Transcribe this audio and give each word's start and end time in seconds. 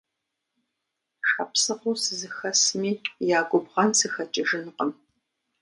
Шапсыгъыу 1.29 1.95
сызыхэсми 2.03 2.91
я 3.37 3.39
губгъэн 3.49 3.91
сыхэкӏыжынкъым. 3.99 4.91